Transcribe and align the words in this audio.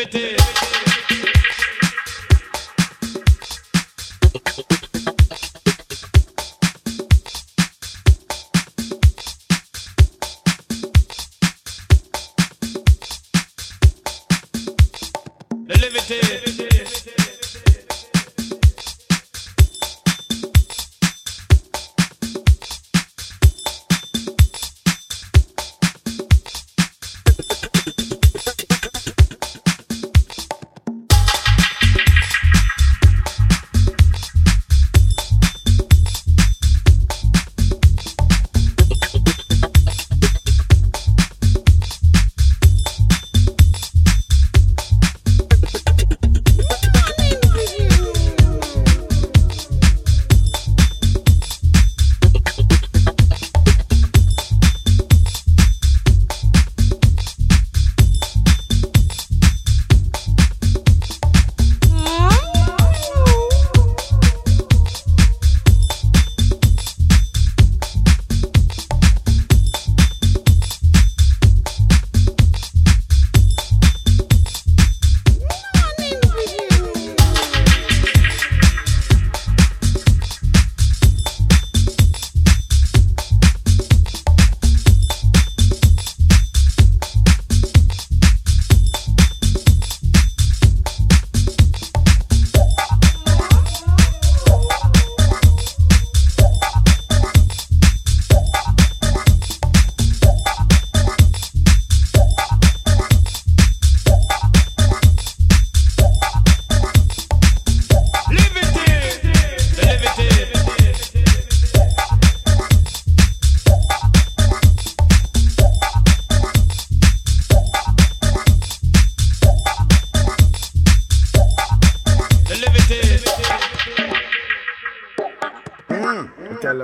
activity. 0.00 0.67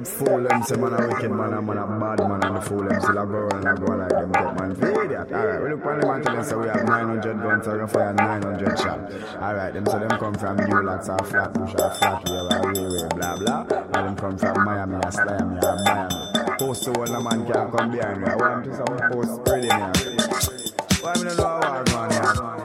them 0.05 0.27
fool 0.27 0.43
them, 0.43 0.63
say 0.63 0.77
man 0.77 0.93
a 0.93 1.09
wicked 1.09 1.31
man, 1.31 1.53
a 1.53 1.63
man 1.63 1.79
a 1.79 1.87
bad 1.87 2.29
man, 2.29 2.45
and 2.45 2.57
the 2.57 2.61
fool 2.61 2.85
them 2.85 3.01
still 3.01 3.19
a 3.19 3.27
go 3.27 3.49
and 3.49 3.69
a 3.69 3.75
go 3.75 3.93
like 3.95 4.09
them 4.11 4.33
get 4.33 4.61
man 4.61 4.75
for 4.75 5.05
idiot. 5.05 5.33
Alright, 5.33 5.63
we 5.63 5.69
look 5.71 5.87
on 5.87 6.01
them 6.01 6.11
and 6.11 6.25
tell 6.25 6.35
them 6.35 6.45
say 6.45 6.57
we 6.57 6.67
have 6.69 6.85
900 6.85 7.43
guns, 7.43 7.65
so 7.65 7.79
we 7.79 7.87
fire 7.87 8.13
900 8.13 8.79
shots. 8.79 9.15
Alright, 9.37 9.75
them 9.75 9.87
so 9.87 9.99
them 9.99 10.11
come 10.11 10.35
from 10.35 10.57
New 10.57 10.83
Locks 10.83 11.09
or 11.09 11.19
Flatbush 11.19 11.75
or 11.75 11.91
Flatwell 11.91 12.53
or 12.53 12.73
Railway, 12.73 13.09
blah 13.17 13.37
blah. 13.37 13.61
And 13.95 14.07
them 14.07 14.17
come 14.17 14.39
from 14.39 14.65
Miami 14.65 14.97
or 14.97 15.11
Sliamy 15.11 15.63
or 15.63 15.77
Miami. 15.85 16.59
Post 16.59 16.85
to 16.85 16.93
one 16.93 17.15
a 17.15 17.21
man 17.21 17.53
can't 17.53 17.77
come 17.77 17.91
behind 17.91 18.21
me. 18.21 18.29
I 18.29 18.37
want 18.37 18.65
to 18.65 18.77
some 18.77 18.99
post 19.11 19.45
pretty 19.45 19.69
man. 19.69 19.93
Why 21.01 21.15
me 21.15 21.25
don't 21.25 21.37
know 21.37 21.45
how 21.45 21.85
I 21.85 22.51
want 22.51 22.64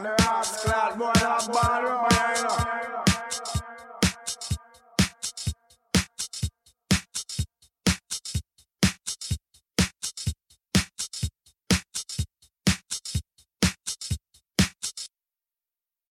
the 0.00 0.14
ass 0.22 0.64
clad 0.64 0.98
boy, 0.98 1.12
you 1.16 1.22
know. 1.24 1.81